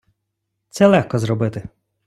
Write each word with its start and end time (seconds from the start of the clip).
Це 0.69 0.87
легко 0.87 1.19
зробити! 1.19 1.69